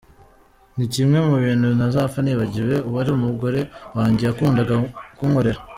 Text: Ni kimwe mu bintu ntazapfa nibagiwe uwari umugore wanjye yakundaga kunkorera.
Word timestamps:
Ni 0.75 0.85
kimwe 0.93 1.17
mu 1.27 1.35
bintu 1.45 1.67
ntazapfa 1.77 2.19
nibagiwe 2.21 2.75
uwari 2.87 3.09
umugore 3.17 3.59
wanjye 3.97 4.21
yakundaga 4.25 4.73
kunkorera. 5.17 5.59